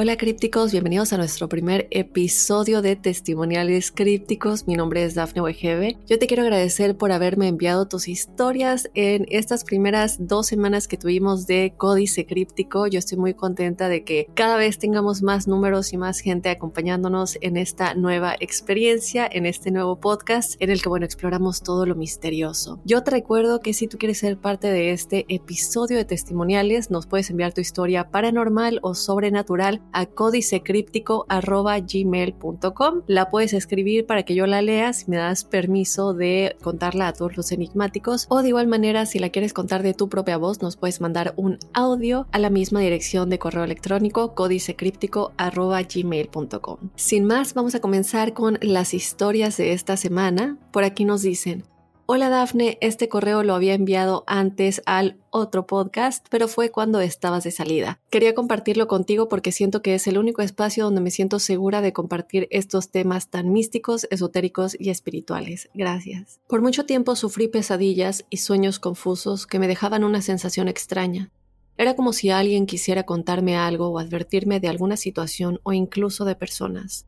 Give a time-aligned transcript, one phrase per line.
[0.00, 4.68] Hola crípticos, bienvenidos a nuestro primer episodio de Testimoniales Crípticos.
[4.68, 5.98] Mi nombre es Dafne Wegebe.
[6.06, 10.98] Yo te quiero agradecer por haberme enviado tus historias en estas primeras dos semanas que
[10.98, 12.86] tuvimos de Códice Críptico.
[12.86, 17.36] Yo estoy muy contenta de que cada vez tengamos más números y más gente acompañándonos
[17.40, 21.96] en esta nueva experiencia, en este nuevo podcast en el que, bueno, exploramos todo lo
[21.96, 22.80] misterioso.
[22.84, 27.08] Yo te recuerdo que si tú quieres ser parte de este episodio de Testimoniales, nos
[27.08, 33.02] puedes enviar tu historia paranormal o sobrenatural a códicecríptico.gmail.com.
[33.06, 37.12] La puedes escribir para que yo la lea si me das permiso de contarla a
[37.12, 40.62] todos los enigmáticos o de igual manera si la quieres contar de tu propia voz
[40.62, 46.76] nos puedes mandar un audio a la misma dirección de correo electrónico códicecríptico.gmail.com.
[46.96, 50.58] Sin más, vamos a comenzar con las historias de esta semana.
[50.72, 51.64] Por aquí nos dicen,
[52.10, 57.44] Hola Dafne, este correo lo había enviado antes al otro podcast, pero fue cuando estabas
[57.44, 58.00] de salida.
[58.08, 61.92] Quería compartirlo contigo porque siento que es el único espacio donde me siento segura de
[61.92, 65.68] compartir estos temas tan místicos, esotéricos y espirituales.
[65.74, 66.40] Gracias.
[66.48, 71.30] Por mucho tiempo sufrí pesadillas y sueños confusos que me dejaban una sensación extraña.
[71.76, 76.36] Era como si alguien quisiera contarme algo o advertirme de alguna situación o incluso de
[76.36, 77.04] personas.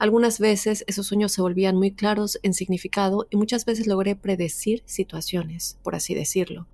[0.00, 4.82] Algunas veces esos sueños se volvían muy claros en significado y muchas veces logré predecir
[4.86, 6.66] situaciones, por así decirlo.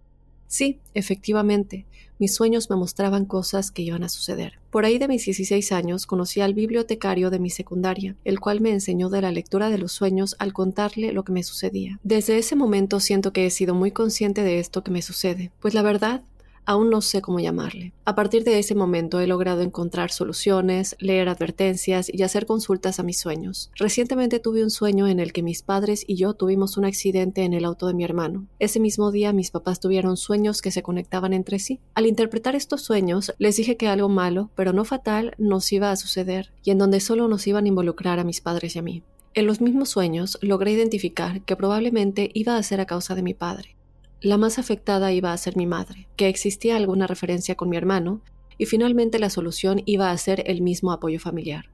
[0.46, 1.86] Sí, efectivamente,
[2.20, 4.60] mis sueños me mostraban cosas que iban a suceder.
[4.70, 8.70] Por ahí de mis 16 años conocí al bibliotecario de mi secundaria, el cual me
[8.70, 11.98] enseñó de la lectura de los sueños al contarle lo que me sucedía.
[12.04, 15.74] Desde ese momento siento que he sido muy consciente de esto que me sucede, pues
[15.74, 16.22] la verdad
[16.66, 17.92] aún no sé cómo llamarle.
[18.04, 23.02] A partir de ese momento he logrado encontrar soluciones, leer advertencias y hacer consultas a
[23.02, 23.70] mis sueños.
[23.76, 27.54] Recientemente tuve un sueño en el que mis padres y yo tuvimos un accidente en
[27.54, 28.46] el auto de mi hermano.
[28.58, 31.80] Ese mismo día mis papás tuvieron sueños que se conectaban entre sí.
[31.94, 35.96] Al interpretar estos sueños, les dije que algo malo, pero no fatal, nos iba a
[35.96, 39.02] suceder y en donde solo nos iban a involucrar a mis padres y a mí.
[39.34, 43.34] En los mismos sueños logré identificar que probablemente iba a ser a causa de mi
[43.34, 43.75] padre.
[44.22, 48.22] La más afectada iba a ser mi madre, que existía alguna referencia con mi hermano,
[48.56, 51.66] y finalmente la solución iba a ser el mismo apoyo familiar.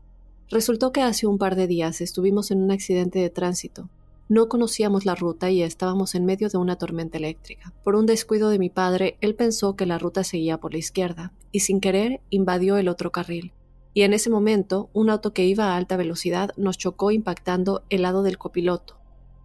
[0.50, 3.88] Resultó que hace un par de días estuvimos en un accidente de tránsito.
[4.28, 7.72] No conocíamos la ruta y estábamos en medio de una tormenta eléctrica.
[7.84, 11.32] Por un descuido de mi padre, él pensó que la ruta seguía por la izquierda,
[11.52, 13.52] y sin querer invadió el otro carril.
[13.94, 18.02] Y en ese momento, un auto que iba a alta velocidad nos chocó impactando el
[18.02, 18.96] lado del copiloto,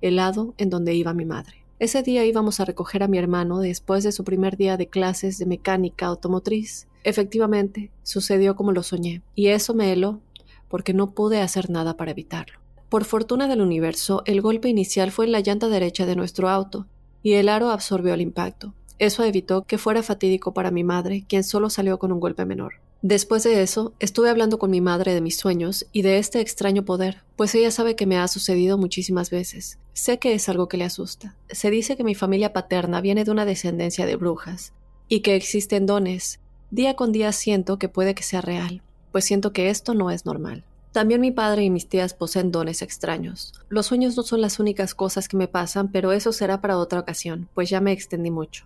[0.01, 1.66] el lado en donde iba mi madre.
[1.79, 5.37] Ese día íbamos a recoger a mi hermano después de su primer día de clases
[5.37, 6.87] de mecánica automotriz.
[7.03, 10.19] Efectivamente, sucedió como lo soñé, y eso me heló,
[10.69, 12.59] porque no pude hacer nada para evitarlo.
[12.89, 16.87] Por fortuna del universo, el golpe inicial fue en la llanta derecha de nuestro auto,
[17.21, 18.73] y el aro absorbió el impacto.
[18.97, 22.73] Eso evitó que fuera fatídico para mi madre, quien solo salió con un golpe menor.
[23.01, 26.83] Después de eso, estuve hablando con mi madre de mis sueños y de este extraño
[26.83, 29.77] poder, pues ella sabe que me ha sucedido muchísimas veces.
[29.93, 31.35] Sé que es algo que le asusta.
[31.49, 34.73] Se dice que mi familia paterna viene de una descendencia de brujas
[35.07, 36.39] y que existen dones.
[36.71, 38.81] Día con día siento que puede que sea real,
[39.11, 40.63] pues siento que esto no es normal.
[40.91, 43.53] También mi padre y mis tías poseen dones extraños.
[43.69, 46.99] Los sueños no son las únicas cosas que me pasan, pero eso será para otra
[46.99, 48.65] ocasión, pues ya me extendí mucho.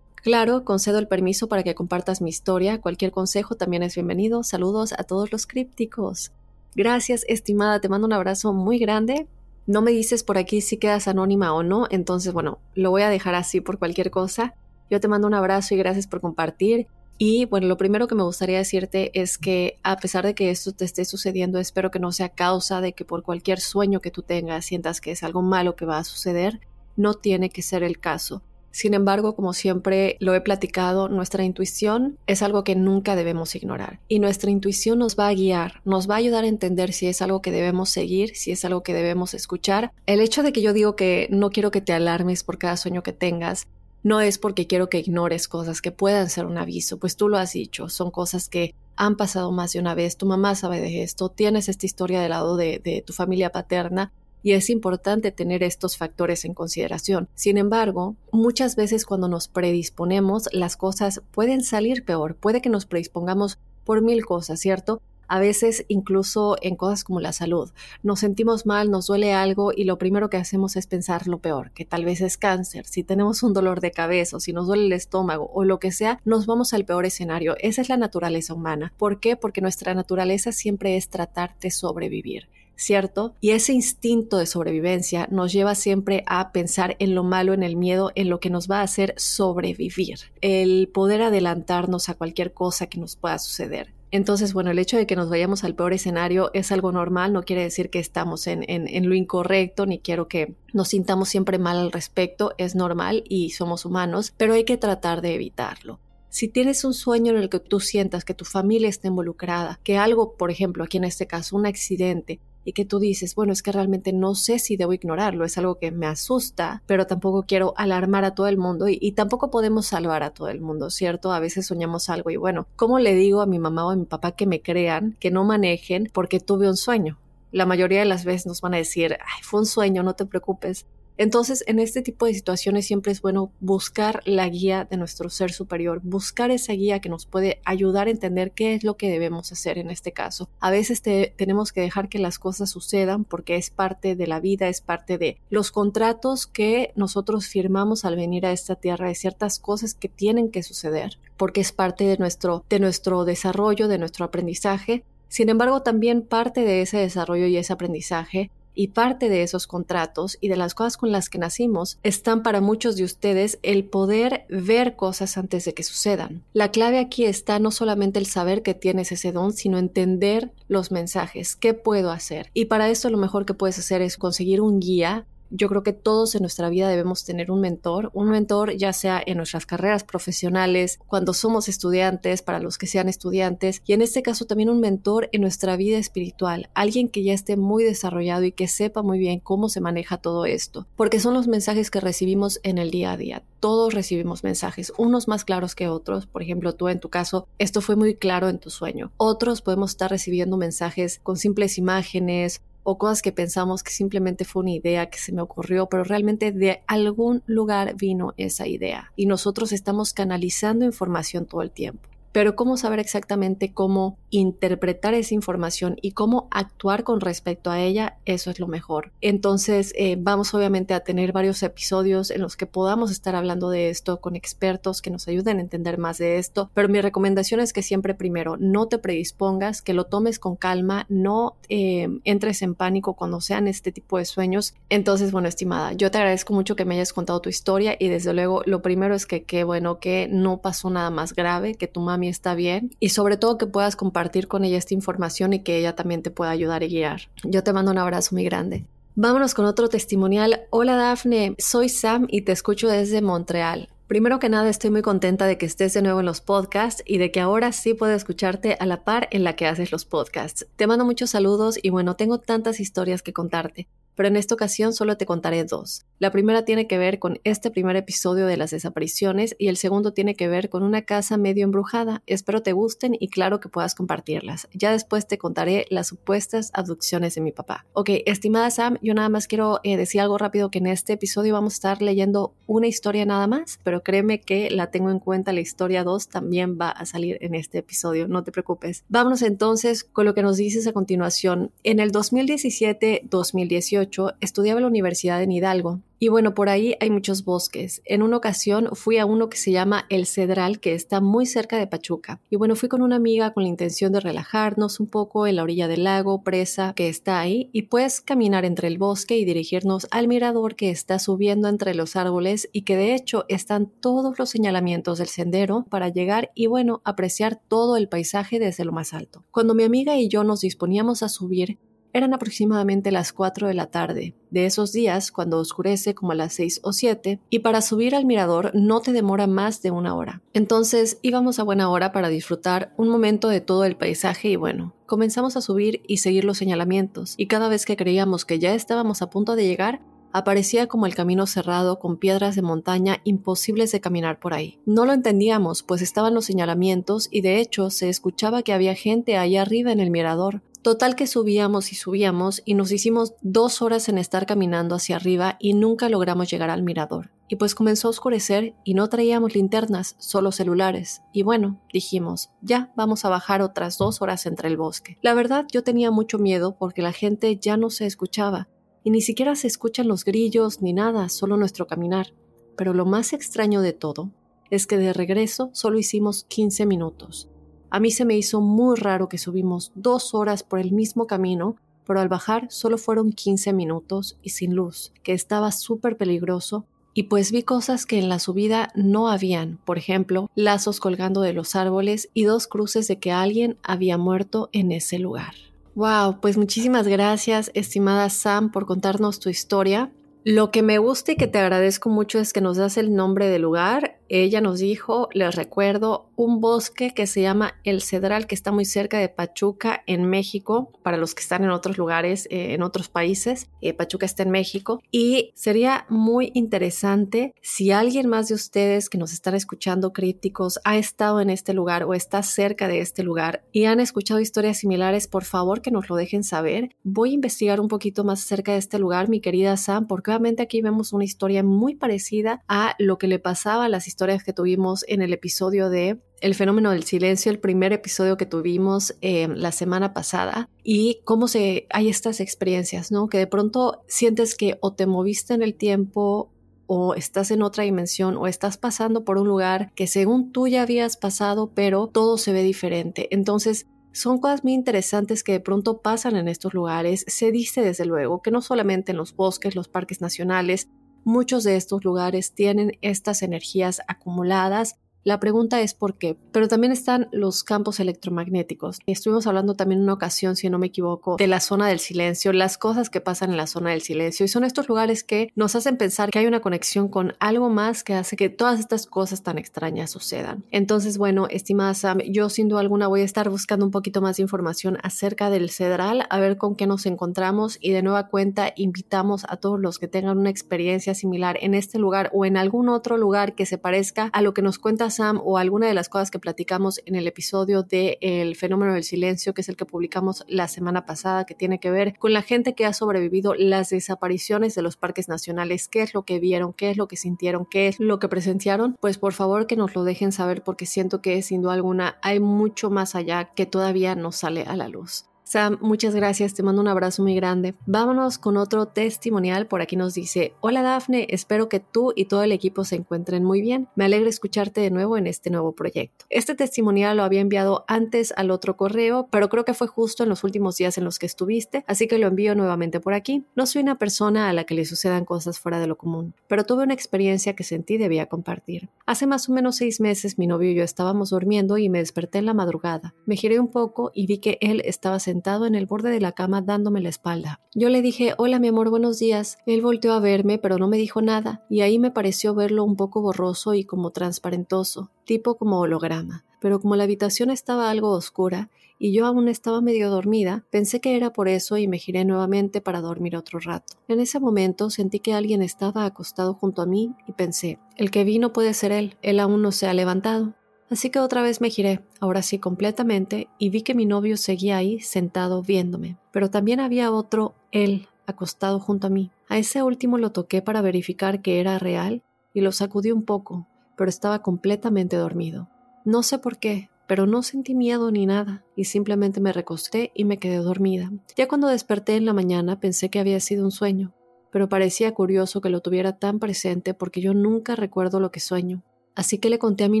[0.22, 2.80] Claro, concedo el permiso para que compartas mi historia.
[2.80, 4.44] Cualquier consejo también es bienvenido.
[4.44, 6.30] Saludos a todos los crípticos.
[6.76, 7.80] Gracias, estimada.
[7.80, 9.26] Te mando un abrazo muy grande.
[9.66, 13.10] No me dices por aquí si quedas anónima o no, entonces bueno, lo voy a
[13.10, 14.54] dejar así por cualquier cosa.
[14.90, 16.86] Yo te mando un abrazo y gracias por compartir.
[17.18, 20.70] Y bueno, lo primero que me gustaría decirte es que a pesar de que esto
[20.70, 24.22] te esté sucediendo, espero que no sea causa de que por cualquier sueño que tú
[24.22, 26.60] tengas sientas que es algo malo que va a suceder.
[26.96, 28.42] No tiene que ser el caso.
[28.72, 34.00] Sin embargo, como siempre lo he platicado, nuestra intuición es algo que nunca debemos ignorar.
[34.08, 37.20] Y nuestra intuición nos va a guiar, nos va a ayudar a entender si es
[37.22, 39.92] algo que debemos seguir, si es algo que debemos escuchar.
[40.06, 43.02] El hecho de que yo digo que no quiero que te alarmes por cada sueño
[43.02, 43.66] que tengas,
[44.02, 47.38] no es porque quiero que ignores cosas que puedan ser un aviso, pues tú lo
[47.38, 51.02] has dicho, son cosas que han pasado más de una vez, tu mamá sabe de
[51.02, 55.62] esto, tienes esta historia del lado de, de tu familia paterna y es importante tener
[55.62, 57.28] estos factores en consideración.
[57.34, 62.86] Sin embargo, muchas veces cuando nos predisponemos, las cosas pueden salir peor, puede que nos
[62.86, 65.00] predispongamos por mil cosas, ¿cierto?
[65.32, 67.70] A veces incluso en cosas como la salud.
[68.02, 71.70] Nos sentimos mal, nos duele algo y lo primero que hacemos es pensar lo peor,
[71.70, 74.84] que tal vez es cáncer, si tenemos un dolor de cabeza o si nos duele
[74.84, 77.56] el estómago o lo que sea, nos vamos al peor escenario.
[77.60, 78.92] Esa es la naturaleza humana.
[78.98, 79.36] ¿Por qué?
[79.36, 82.50] Porque nuestra naturaleza siempre es tratar de sobrevivir.
[82.74, 83.34] ¿cierto?
[83.40, 87.76] Y ese instinto de sobrevivencia nos lleva siempre a pensar en lo malo, en el
[87.76, 92.88] miedo, en lo que nos va a hacer sobrevivir, el poder adelantarnos a cualquier cosa
[92.88, 93.94] que nos pueda suceder.
[94.12, 97.44] Entonces, bueno, el hecho de que nos vayamos al peor escenario es algo normal, no
[97.44, 101.78] quiere decir que estamos en, en, lo incorrecto, ni quiero que nos sintamos siempre mal
[101.78, 105.98] al respecto, es normal y somos humanos, pero hay que tratar de evitarlo.
[106.28, 109.96] Si tienes un sueño en el que tú sientas que tu familia está involucrada, que
[109.96, 113.62] algo, por ejemplo, aquí en este caso, un accidente, y que tú dices, bueno, es
[113.62, 117.74] que realmente no sé si debo ignorarlo, es algo que me asusta, pero tampoco quiero
[117.76, 121.32] alarmar a todo el mundo y, tampoco podemos salvar a todo el mundo, ¿cierto?
[121.32, 124.06] A veces soñamos algo y bueno, ¿cómo le digo a mi mamá o a mi
[124.06, 127.18] papá que me crean, que no manejen porque tuve un sueño?
[127.50, 130.24] La mayoría de las veces nos van a decir, ay, fue un sueño, no te
[130.24, 130.86] preocupes.
[131.22, 135.52] Entonces, en este tipo de situaciones siempre es bueno buscar la guía de nuestro ser
[135.52, 139.52] superior, buscar esa guía que nos puede ayudar a entender qué es lo que debemos
[139.52, 140.48] hacer en este caso.
[140.58, 144.66] A veces tenemos que dejar que las cosas sucedan porque es parte de la vida,
[144.66, 149.60] es parte de los contratos que nosotros firmamos al venir a esta tierra, de ciertas
[149.60, 154.24] cosas que tienen que suceder, porque es parte de nuestro, de nuestro desarrollo, de nuestro
[154.24, 155.04] aprendizaje.
[155.28, 160.38] Sin embargo, también parte de ese desarrollo y ese aprendizaje y parte de esos contratos
[160.40, 164.46] y de las cosas con las que nacimos están para muchos de ustedes el poder
[164.48, 166.42] ver cosas antes de que sucedan.
[166.52, 170.90] La clave aquí está no solamente el saber que tienes ese don, sino entender los
[170.90, 172.50] mensajes, qué puedo hacer.
[172.54, 175.92] Y para esto lo mejor que puedes hacer es conseguir un guía yo creo que
[175.92, 180.02] todos en nuestra vida debemos tener un mentor, un mentor ya sea en nuestras carreras
[180.02, 184.80] profesionales, cuando somos estudiantes, para los que sean estudiantes, y en este caso también un
[184.80, 189.18] mentor en nuestra vida espiritual, alguien que ya esté muy desarrollado y que sepa muy
[189.18, 193.12] bien cómo se maneja todo esto, porque son los mensajes que recibimos en el día
[193.12, 193.42] a día.
[193.60, 197.80] Todos recibimos mensajes, unos más claros que otros, por ejemplo, tú en tu caso, esto
[197.80, 199.12] fue muy claro en tu sueño.
[199.18, 204.62] Otros podemos estar recibiendo mensajes con simples imágenes o cosas que pensamos que simplemente fue
[204.62, 209.12] una idea que se me ocurrió, pero realmente de algún lugar vino esa idea.
[209.16, 212.08] Y nosotros estamos canalizando información todo el tiempo.
[212.32, 218.16] Pero cómo saber exactamente cómo interpretar esa información y cómo actuar con respecto a ella,
[218.24, 219.12] eso es lo mejor.
[219.20, 223.90] Entonces, eh, vamos obviamente a tener varios episodios en los que podamos estar hablando de
[223.90, 227.74] esto con expertos que nos ayuden a entender más de esto, pero mi recomendación es
[227.74, 232.74] que siempre primero no te predispongas, que lo tomes con calma, no eh, entres en
[232.74, 234.74] pánico cuando sean este tipo de sueños.
[234.88, 238.32] Entonces, bueno, estimada, yo te agradezco mucho que me hayas contado tu historia y desde
[238.32, 242.00] luego lo primero es que qué bueno que no pasó nada más grave, que tu
[242.00, 245.78] mamá está bien y sobre todo que puedas compartir con ella esta información y que
[245.78, 247.22] ella también te pueda ayudar y guiar.
[247.42, 248.84] Yo te mando un abrazo muy grande.
[249.14, 250.62] Vámonos con otro testimonial.
[250.70, 253.88] Hola Dafne, soy Sam y te escucho desde Montreal.
[254.06, 257.18] Primero que nada, estoy muy contenta de que estés de nuevo en los podcasts y
[257.18, 260.66] de que ahora sí puedo escucharte a la par en la que haces los podcasts.
[260.76, 264.92] Te mando muchos saludos y bueno, tengo tantas historias que contarte pero en esta ocasión
[264.92, 266.04] solo te contaré dos.
[266.18, 270.12] La primera tiene que ver con este primer episodio de las desapariciones y el segundo
[270.12, 272.22] tiene que ver con una casa medio embrujada.
[272.26, 274.68] Espero te gusten y claro que puedas compartirlas.
[274.72, 277.86] Ya después te contaré las supuestas abducciones de mi papá.
[277.92, 281.54] Ok, estimada Sam, yo nada más quiero eh, decir algo rápido que en este episodio
[281.54, 285.52] vamos a estar leyendo una historia nada más, pero créeme que la tengo en cuenta,
[285.52, 289.04] la historia 2 también va a salir en este episodio, no te preocupes.
[289.08, 291.72] Vámonos entonces con lo que nos dices a continuación.
[291.82, 294.01] En el 2017-2018,
[294.40, 298.00] estudiaba en la Universidad en Hidalgo y bueno, por ahí hay muchos bosques.
[298.04, 301.78] En una ocasión fui a uno que se llama El Cedral, que está muy cerca
[301.78, 302.40] de Pachuca.
[302.48, 305.64] Y bueno, fui con una amiga con la intención de relajarnos un poco en la
[305.64, 310.06] orilla del lago, presa que está ahí, y pues caminar entre el bosque y dirigirnos
[310.12, 314.48] al mirador que está subiendo entre los árboles y que de hecho están todos los
[314.48, 319.42] señalamientos del sendero para llegar y bueno, apreciar todo el paisaje desde lo más alto.
[319.50, 321.78] Cuando mi amiga y yo nos disponíamos a subir,
[322.12, 326.54] eran aproximadamente las 4 de la tarde, de esos días cuando oscurece como a las
[326.54, 330.42] 6 o 7, y para subir al mirador no te demora más de una hora.
[330.52, 334.94] Entonces íbamos a buena hora para disfrutar un momento de todo el paisaje y bueno,
[335.06, 339.22] comenzamos a subir y seguir los señalamientos, y cada vez que creíamos que ya estábamos
[339.22, 340.00] a punto de llegar,
[340.34, 344.78] Aparecía como el camino cerrado con piedras de montaña imposibles de caminar por ahí.
[344.86, 349.36] No lo entendíamos, pues estaban los señalamientos y de hecho se escuchaba que había gente
[349.36, 350.62] ahí arriba en el mirador.
[350.82, 355.56] Total que subíamos y subíamos y nos hicimos dos horas en estar caminando hacia arriba
[355.60, 357.30] y nunca logramos llegar al mirador.
[357.46, 361.22] Y pues comenzó a oscurecer y no traíamos linternas, solo celulares.
[361.32, 365.18] Y bueno, dijimos, ya vamos a bajar otras dos horas entre el bosque.
[365.22, 368.68] La verdad yo tenía mucho miedo porque la gente ya no se escuchaba
[369.04, 372.34] y ni siquiera se escuchan los grillos ni nada, solo nuestro caminar.
[372.76, 374.32] Pero lo más extraño de todo
[374.68, 377.48] es que de regreso solo hicimos 15 minutos.
[377.94, 381.76] A mí se me hizo muy raro que subimos dos horas por el mismo camino,
[382.06, 387.24] pero al bajar solo fueron 15 minutos y sin luz, que estaba súper peligroso y
[387.24, 391.76] pues vi cosas que en la subida no habían, por ejemplo, lazos colgando de los
[391.76, 395.52] árboles y dos cruces de que alguien había muerto en ese lugar.
[395.94, 400.10] Wow, pues muchísimas gracias, estimada Sam, por contarnos tu historia.
[400.44, 403.48] Lo que me gusta y que te agradezco mucho es que nos das el nombre
[403.48, 408.54] del lugar ella nos dijo, les recuerdo, un bosque que se llama El Cedral, que
[408.54, 412.72] está muy cerca de Pachuca, en México, para los que están en otros lugares, eh,
[412.72, 413.68] en otros países.
[413.80, 415.02] Eh, Pachuca está en México.
[415.10, 420.96] Y sería muy interesante si alguien más de ustedes que nos están escuchando críticos ha
[420.96, 425.26] estado en este lugar o está cerca de este lugar y han escuchado historias similares,
[425.26, 426.90] por favor que nos lo dejen saber.
[427.04, 430.62] Voy a investigar un poquito más acerca de este lugar, mi querida Sam, porque obviamente
[430.62, 434.52] aquí vemos una historia muy parecida a lo que le pasaba a las historias que
[434.52, 439.48] tuvimos en el episodio de El fenómeno del silencio, el primer episodio que tuvimos eh,
[439.48, 443.28] la semana pasada, y cómo se, hay estas experiencias, ¿no?
[443.28, 446.52] Que de pronto sientes que o te moviste en el tiempo
[446.86, 450.82] o estás en otra dimensión o estás pasando por un lugar que según tú ya
[450.82, 453.26] habías pasado, pero todo se ve diferente.
[453.32, 457.24] Entonces, son cosas muy interesantes que de pronto pasan en estos lugares.
[457.26, 460.88] Se dice desde luego que no solamente en los bosques, los parques nacionales,
[461.24, 466.36] Muchos de estos lugares tienen estas energías acumuladas la pregunta es por qué.
[466.52, 468.98] Pero también están los campos electromagnéticos.
[469.06, 472.52] Estuvimos hablando también en una ocasión, si no me equivoco, de la zona del silencio,
[472.52, 474.44] las cosas que pasan en la zona del silencio.
[474.44, 478.04] Y son estos lugares que nos hacen pensar que hay una conexión con algo más
[478.04, 480.64] que hace que todas estas cosas tan extrañas sucedan.
[480.70, 484.36] Entonces, bueno, estimada Sam, yo sin duda alguna voy a estar buscando un poquito más
[484.36, 488.72] de información acerca del Cedral, a ver con qué nos encontramos y de nueva cuenta
[488.76, 492.88] invitamos a todos los que tengan una experiencia similar en este lugar o en algún
[492.88, 496.30] otro lugar que se parezca a lo que nos cuenta O alguna de las cosas
[496.30, 500.44] que platicamos en el episodio de El fenómeno del silencio, que es el que publicamos
[500.48, 504.74] la semana pasada, que tiene que ver con la gente que ha sobrevivido las desapariciones
[504.74, 507.88] de los parques nacionales, qué es lo que vieron, qué es lo que sintieron, qué
[507.88, 511.42] es lo que presenciaron, pues por favor que nos lo dejen saber porque siento que
[511.42, 515.26] sin duda alguna hay mucho más allá que todavía no sale a la luz.
[515.52, 517.74] Sam, muchas gracias, te mando un abrazo muy grande.
[517.84, 519.66] Vámonos con otro testimonial.
[519.66, 523.44] Por aquí nos dice, hola Dafne, espero que tú y todo el equipo se encuentren
[523.44, 523.86] muy bien.
[523.94, 526.24] Me alegra escucharte de nuevo en este nuevo proyecto.
[526.30, 530.30] Este testimonial lo había enviado antes al otro correo, pero creo que fue justo en
[530.30, 533.44] los últimos días en los que estuviste, así que lo envío nuevamente por aquí.
[533.54, 536.64] No soy una persona a la que le sucedan cosas fuera de lo común, pero
[536.64, 538.88] tuve una experiencia que sentí debía compartir.
[539.04, 542.38] Hace más o menos seis meses mi novio y yo estábamos durmiendo y me desperté
[542.38, 543.12] en la madrugada.
[543.26, 546.32] Me giré un poco y vi que él estaba sentado en el borde de la
[546.32, 547.60] cama dándome la espalda.
[547.74, 549.58] Yo le dije, hola mi amor, buenos días.
[549.66, 552.96] Él volteó a verme, pero no me dijo nada, y ahí me pareció verlo un
[552.96, 556.44] poco borroso y como transparentoso, tipo como holograma.
[556.60, 558.70] Pero como la habitación estaba algo oscura,
[559.00, 562.80] y yo aún estaba medio dormida, pensé que era por eso y me giré nuevamente
[562.80, 563.96] para dormir otro rato.
[564.06, 568.22] En ese momento sentí que alguien estaba acostado junto a mí y pensé, el que
[568.22, 570.54] vino puede ser él, él aún no se ha levantado.
[570.92, 574.76] Así que otra vez me giré, ahora sí completamente, y vi que mi novio seguía
[574.76, 576.18] ahí sentado viéndome.
[576.32, 579.30] Pero también había otro él acostado junto a mí.
[579.48, 582.22] A ese último lo toqué para verificar que era real
[582.52, 585.66] y lo sacudí un poco, pero estaba completamente dormido.
[586.04, 590.26] No sé por qué, pero no sentí miedo ni nada, y simplemente me recosté y
[590.26, 591.10] me quedé dormida.
[591.36, 594.12] Ya cuando desperté en la mañana pensé que había sido un sueño,
[594.50, 598.82] pero parecía curioso que lo tuviera tan presente porque yo nunca recuerdo lo que sueño.
[599.14, 600.00] Así que le conté a mi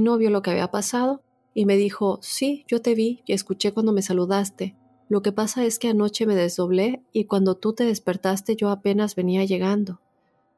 [0.00, 1.22] novio lo que había pasado
[1.54, 4.74] y me dijo, sí, yo te vi y escuché cuando me saludaste.
[5.08, 9.14] Lo que pasa es que anoche me desdoblé y cuando tú te despertaste yo apenas
[9.14, 10.00] venía llegando.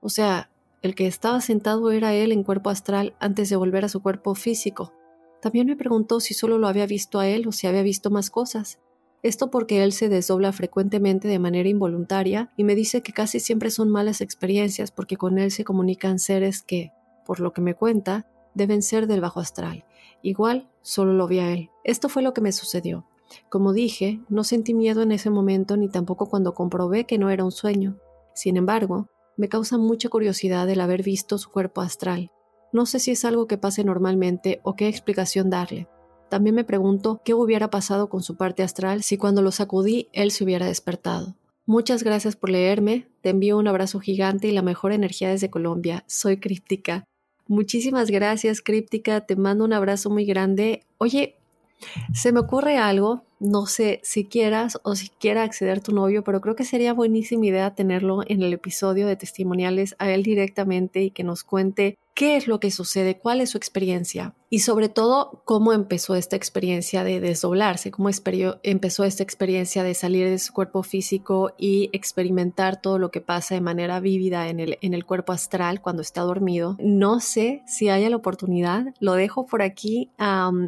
[0.01, 0.51] O sea,
[0.83, 4.35] el que estaba sentado era él en cuerpo astral antes de volver a su cuerpo
[4.35, 4.93] físico.
[5.41, 8.31] También me preguntó si solo lo había visto a él o si había visto más
[8.31, 8.79] cosas.
[9.23, 13.71] Esto porque él se desdobla frecuentemente de manera involuntaria y me dice que casi siempre
[13.71, 16.93] son malas experiencias porque con él se comunican seres que,
[17.25, 19.85] por lo que me cuenta, deben ser del bajo astral.
[20.23, 21.71] Igual, solo lo vi a él.
[21.85, 23.07] Esto fue lo que me sucedió.
[23.49, 27.45] Como dije, no sentí miedo en ese momento ni tampoco cuando comprobé que no era
[27.45, 27.99] un sueño.
[28.35, 32.31] Sin embargo, Me causa mucha curiosidad el haber visto su cuerpo astral.
[32.73, 35.89] No sé si es algo que pase normalmente o qué explicación darle.
[36.31, 40.31] También me pregunto qué hubiera pasado con su parte astral si cuando lo sacudí él
[40.31, 41.37] se hubiera despertado.
[41.67, 46.05] Muchas gracias por leerme, te envío un abrazo gigante y la mejor energía desde Colombia.
[46.07, 47.05] Soy Críptica.
[47.47, 50.83] Muchísimas gracias, Críptica, te mando un abrazo muy grande.
[50.99, 51.37] Oye,
[52.15, 56.41] se me ocurre algo, no sé si quieras o si quiera acceder tu novio, pero
[56.41, 61.11] creo que sería buenísima idea tenerlo en el episodio de testimoniales a él directamente y
[61.11, 65.43] que nos cuente qué es lo que sucede, cuál es su experiencia y sobre todo
[65.45, 68.09] cómo empezó esta experiencia de desdoblarse, cómo
[68.63, 73.57] empezó esta experiencia de salir de su cuerpo físico y experimentar todo lo que pasa
[73.57, 76.77] de manera vívida en el, cuerpo astral cuando está dormido.
[76.79, 80.11] No sé si haya la oportunidad, lo dejo por aquí,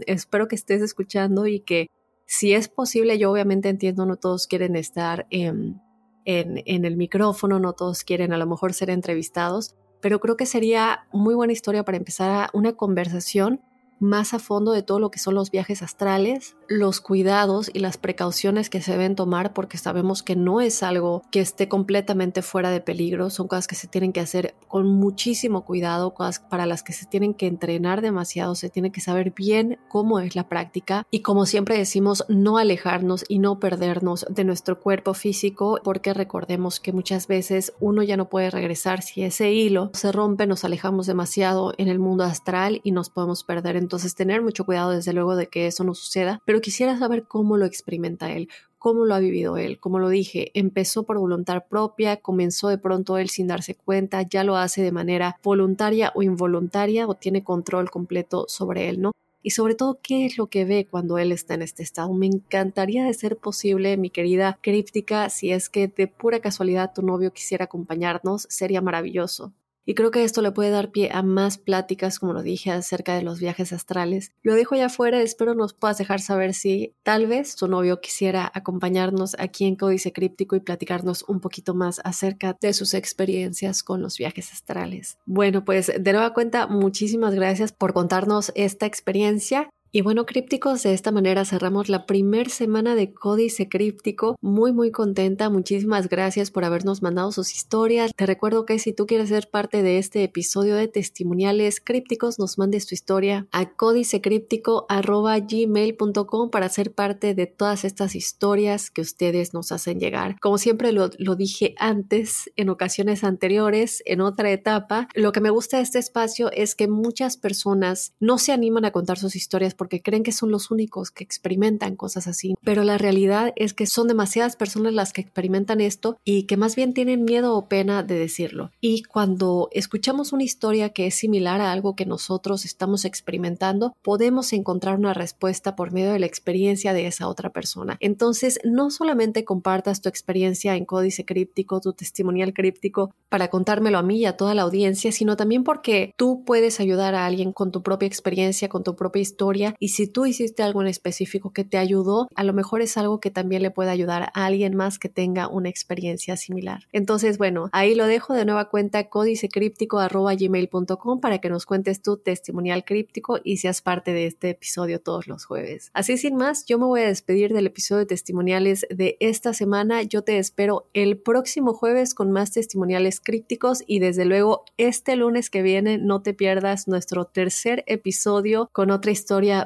[0.06, 1.86] espero que estés escuchando y que
[2.26, 5.80] si es posible, yo obviamente entiendo, no todos quieren estar en,
[6.24, 11.34] el micrófono, no todos quieren a lo mejor ser entrevistados, pero creo que sería muy
[11.34, 13.60] buena historia para empezar una conversación
[13.98, 17.96] más a fondo de todo lo que son los viajes astrales, los cuidados y las
[17.96, 22.70] precauciones que se deben tomar porque sabemos que no es algo que esté completamente fuera
[22.70, 26.82] de peligro, son cosas que se tienen que hacer con muchísimo cuidado, cosas para las
[26.82, 31.06] que se tienen que entrenar demasiado, se tiene que saber bien cómo es la práctica
[31.10, 36.80] y como siempre decimos, no alejarnos y no perdernos de nuestro cuerpo físico porque recordemos
[36.80, 41.06] que muchas veces uno ya no puede regresar si ese hilo se rompe, nos alejamos
[41.06, 45.36] demasiado en el mundo astral y nos podemos perder entonces, tener mucho cuidado, desde luego,
[45.36, 49.20] de que eso no suceda, pero quisiera saber cómo lo experimenta él, cómo lo ha
[49.20, 49.78] vivido él.
[49.78, 54.42] Como lo dije, empezó por voluntad propia, comenzó de pronto él sin darse cuenta, ya
[54.42, 59.12] lo hace de manera voluntaria o involuntaria o tiene control completo sobre él, ¿no?
[59.42, 62.12] Y sobre todo, ¿qué es lo que ve cuando él está en este estado?
[62.12, 67.02] Me encantaría de ser posible, mi querida críptica, si es que de pura casualidad tu
[67.02, 69.52] novio quisiera acompañarnos, sería maravilloso.
[69.86, 73.14] Y creo que esto le puede dar pie a más pláticas, como lo dije, acerca
[73.14, 74.32] de los viajes astrales.
[74.42, 78.50] Lo dejo ya afuera, espero nos puedas dejar saber si tal vez tu novio quisiera
[78.52, 84.02] acompañarnos aquí en Códice Críptico y platicarnos un poquito más acerca de sus experiencias con
[84.02, 85.18] los viajes astrales.
[85.24, 90.92] Bueno, pues de nueva cuenta, muchísimas gracias por contarnos esta experiencia y bueno, crípticos, de
[90.92, 94.36] esta manera cerramos la primer semana de Códice Críptico.
[94.42, 95.48] Muy, muy contenta.
[95.48, 98.12] Muchísimas gracias por habernos mandado sus historias.
[98.14, 102.58] Te recuerdo que si tú quieres ser parte de este episodio de testimoniales crípticos, nos
[102.58, 109.72] mandes tu historia a códicecríptico.gmail.com para ser parte de todas estas historias que ustedes nos
[109.72, 110.38] hacen llegar.
[110.40, 115.48] Como siempre lo, lo dije antes, en ocasiones anteriores, en otra etapa, lo que me
[115.48, 119.74] gusta de este espacio es que muchas personas no se animan a contar sus historias
[119.86, 122.56] porque creen que son los únicos que experimentan cosas así.
[122.64, 126.74] Pero la realidad es que son demasiadas personas las que experimentan esto y que más
[126.74, 128.72] bien tienen miedo o pena de decirlo.
[128.80, 134.52] Y cuando escuchamos una historia que es similar a algo que nosotros estamos experimentando, podemos
[134.52, 137.96] encontrar una respuesta por medio de la experiencia de esa otra persona.
[138.00, 144.02] Entonces, no solamente compartas tu experiencia en códice críptico, tu testimonial críptico, para contármelo a
[144.02, 147.70] mí y a toda la audiencia, sino también porque tú puedes ayudar a alguien con
[147.70, 151.64] tu propia experiencia, con tu propia historia y si tú hiciste algo en específico que
[151.64, 154.98] te ayudó, a lo mejor es algo que también le puede ayudar a alguien más
[154.98, 156.86] que tenga una experiencia similar.
[156.92, 162.84] Entonces, bueno, ahí lo dejo de nueva cuenta códicecríptico.gmail.com para que nos cuentes tu testimonial
[162.84, 165.90] críptico y seas parte de este episodio todos los jueves.
[165.94, 170.02] Así sin más, yo me voy a despedir del episodio de testimoniales de esta semana.
[170.02, 175.50] Yo te espero el próximo jueves con más testimoniales crípticos y desde luego este lunes
[175.50, 179.12] que viene no te pierdas nuestro tercer episodio con otra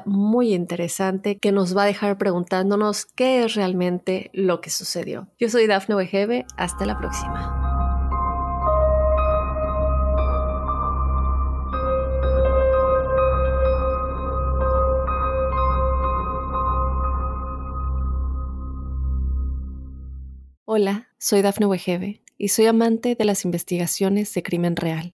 [0.05, 5.27] muy interesante que nos va a dejar preguntándonos qué es realmente lo que sucedió.
[5.39, 7.71] Yo soy Dafne Wegebe, hasta la próxima.
[20.73, 25.13] Hola, soy Dafne Wegebe y soy amante de las investigaciones de crimen real.